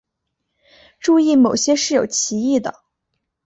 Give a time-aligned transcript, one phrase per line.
[0.99, 2.79] 注意某些是有歧义的。